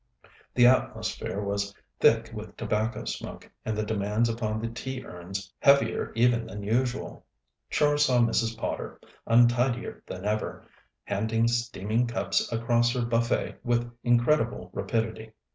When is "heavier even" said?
5.59-6.47